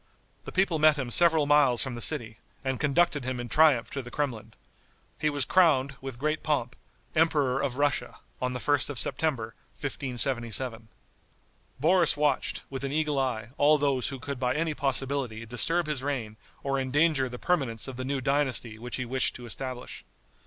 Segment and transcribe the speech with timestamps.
[0.45, 4.01] The people met him several miles from the city, and conducted him in triumph to
[4.01, 4.55] the Kremlin.
[5.19, 6.75] He was crowned, with great pomp,
[7.15, 10.87] Emperor of Russia, on the 1st of September, 1577.
[11.79, 16.01] Boris watched, with an eagle eye, all those who could by any possibility disturb his
[16.01, 20.03] reign or endanger the permanence of the new dynasty which he wished to establish.